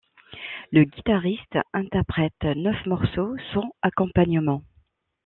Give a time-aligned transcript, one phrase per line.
[0.71, 4.63] Le guitariste interprète neuf morceaux sans accompagnement.